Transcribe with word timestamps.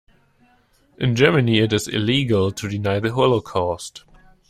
In 0.97 1.15
Germany 1.15 1.59
it 1.59 1.71
is 1.73 1.87
illegal 1.87 2.51
to 2.53 2.67
deny 2.67 2.99
the 2.99 3.13
holocaust. 3.13 4.03